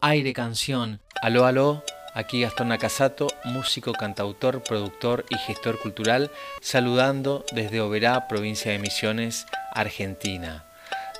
[0.00, 1.00] Aire Canción.
[1.22, 1.82] Aló, aló.
[2.14, 9.46] Aquí Gastón Nakasato, músico, cantautor, productor y gestor cultural, saludando desde Oberá, provincia de Misiones,
[9.72, 10.64] Argentina.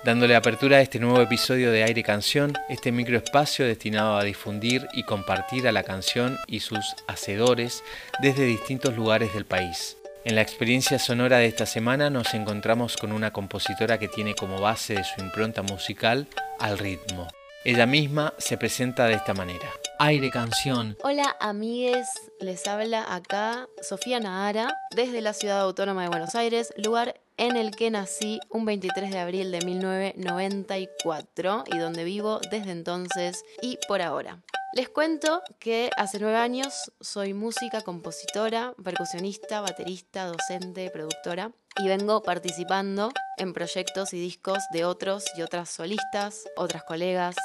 [0.05, 5.03] Dándole apertura a este nuevo episodio de Aire Canción, este microespacio destinado a difundir y
[5.03, 7.85] compartir a la canción y sus hacedores
[8.21, 9.97] desde distintos lugares del país.
[10.25, 14.61] En la experiencia sonora de esta semana nos encontramos con una compositora que tiene como
[14.61, 16.27] base de su impronta musical
[16.59, 17.29] al ritmo.
[17.65, 19.69] Ella misma se presenta de esta manera.
[19.99, 20.97] Aire Canción.
[21.03, 22.07] Hola amigues,
[22.39, 27.75] les habla acá Sofía Nahara desde la ciudad autónoma de Buenos Aires, lugar en el
[27.75, 34.03] que nací un 23 de abril de 1994 y donde vivo desde entonces y por
[34.03, 34.41] ahora.
[34.75, 42.23] Les cuento que hace nueve años soy música, compositora, percusionista, baterista, docente, productora y vengo
[42.23, 47.37] participando en proyectos y discos de otros y otras solistas, otras colegas,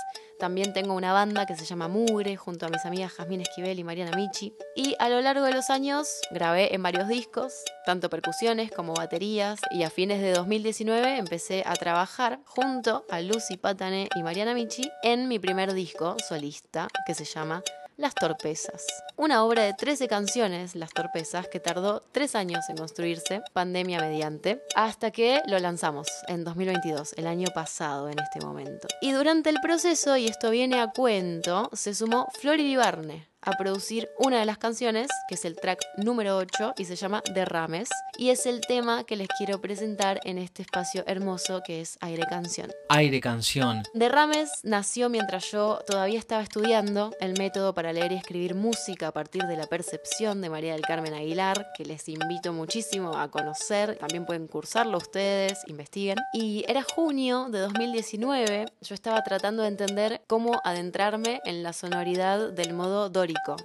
[0.43, 3.83] también tengo una banda que se llama Mugre junto a mis amigas Jazmín Esquivel y
[3.83, 4.53] Mariana Michi.
[4.75, 7.53] Y a lo largo de los años grabé en varios discos,
[7.85, 9.61] tanto percusiones como baterías.
[9.71, 14.91] Y a fines de 2019 empecé a trabajar junto a Lucy Patane y Mariana Michi
[15.01, 17.63] en mi primer disco solista que se llama
[17.97, 18.85] las Torpezas.
[19.15, 24.63] Una obra de 13 canciones, Las Torpezas, que tardó 3 años en construirse, pandemia mediante,
[24.75, 28.87] hasta que lo lanzamos en 2022, el año pasado en este momento.
[29.01, 34.09] Y durante el proceso, y esto viene a cuento, se sumó Flor Barne a producir
[34.17, 38.29] una de las canciones, que es el track número 8 y se llama Derrames, y
[38.29, 42.71] es el tema que les quiero presentar en este espacio hermoso que es Aire Canción.
[42.89, 43.83] Aire Canción.
[43.93, 49.11] Derrames nació mientras yo todavía estaba estudiando el método para leer y escribir música a
[49.11, 53.97] partir de la percepción de María del Carmen Aguilar, que les invito muchísimo a conocer,
[53.97, 56.17] también pueden cursarlo ustedes, investiguen.
[56.33, 62.51] Y era junio de 2019, yo estaba tratando de entender cómo adentrarme en la sonoridad
[62.51, 63.09] del modo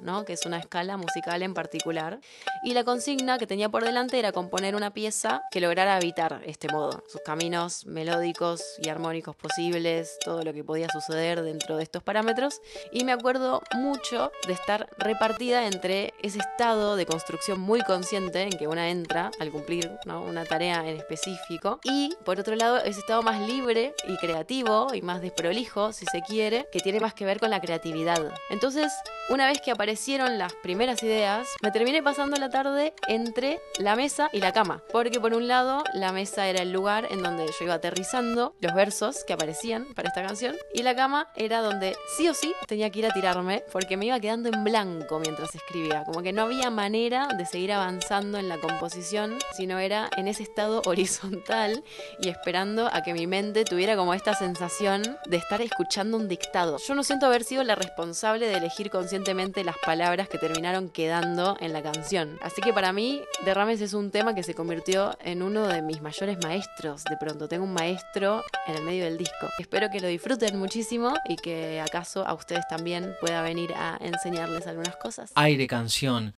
[0.02, 0.24] ¿no?
[0.24, 2.20] que es una escala musical en particular.
[2.62, 6.68] Y la consigna que tenía por delante era componer una pieza que lograra habitar este
[6.68, 12.02] modo, sus caminos melódicos y armónicos posibles, todo lo que podía suceder dentro de estos
[12.02, 12.60] parámetros.
[12.92, 18.50] Y me acuerdo mucho de estar repartida entre ese estado de construcción muy consciente en
[18.50, 23.22] que una entra al cumplir una tarea en específico y por otro lado ese estado
[23.22, 27.40] más libre y creativo y más desprolijo, si se quiere, que tiene más que ver
[27.40, 28.32] con la creatividad.
[28.50, 28.92] Entonces,
[29.30, 34.28] una vez que aparecieron las primeras ideas, me terminé pasando la tarde entre la mesa
[34.32, 34.82] y la cama.
[34.92, 38.74] Porque por un lado, la mesa era el lugar en donde yo iba aterrizando los
[38.74, 40.56] versos que aparecían para esta canción.
[40.74, 44.06] Y la cama era donde sí o sí tenía que ir a tirarme porque me
[44.06, 46.04] iba quedando en blanco mientras escribía.
[46.04, 50.42] Como que no había manera de seguir avanzando en la composición, sino era en ese
[50.42, 51.82] estado horizontal
[52.20, 56.78] y esperando a que mi mente tuviera como esta sensación de estar escuchando un dictado.
[56.78, 61.56] Yo no siento haber sido la responsable de elegir conscientemente las palabras que terminaron quedando
[61.60, 62.38] en la canción.
[62.42, 66.00] Así que para mí, Derrames es un tema que se convirtió en uno de mis
[66.00, 67.04] mayores maestros.
[67.04, 69.48] De pronto tengo un maestro en el medio del disco.
[69.58, 74.66] Espero que lo disfruten muchísimo y que acaso a ustedes también pueda venir a enseñarles
[74.66, 75.32] algunas cosas.
[75.34, 76.34] Aire canción.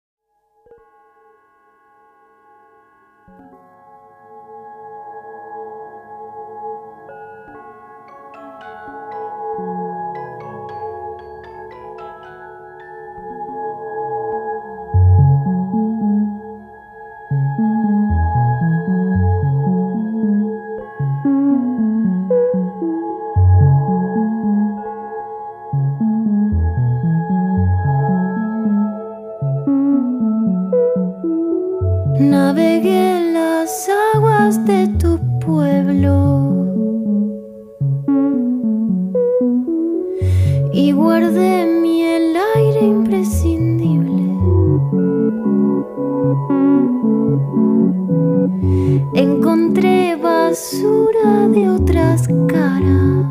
[52.81, 53.29] нас.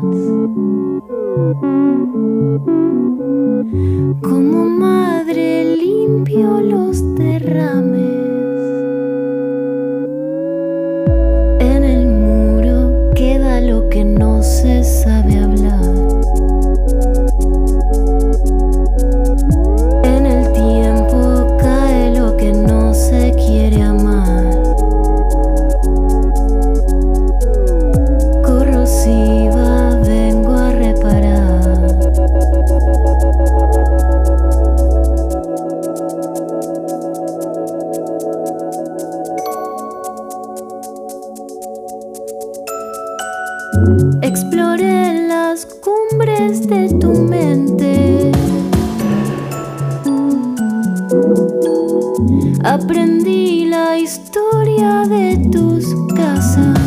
[52.64, 55.84] aprendí la historia de tus
[56.14, 56.78] casas.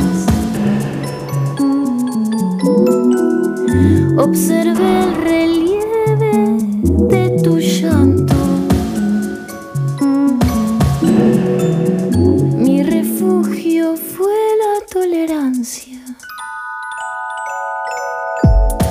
[4.18, 6.58] Observé el relieve
[7.08, 8.36] de tu llanto.
[12.58, 16.00] Mi refugio fue la tolerancia.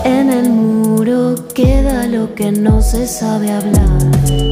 [0.04, 4.49] En el muro queda lo que no se sabe hablar.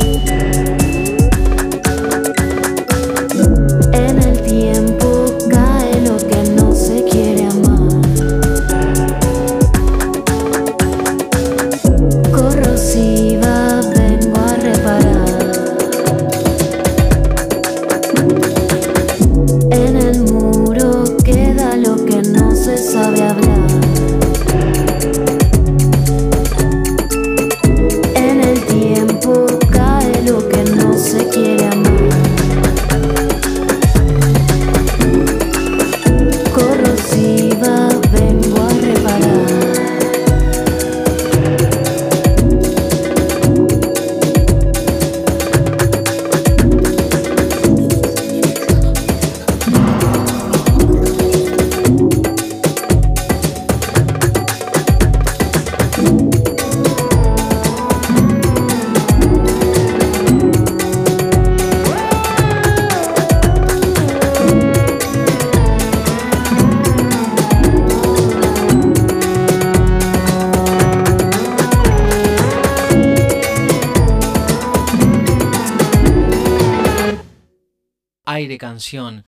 [78.57, 79.25] Canción.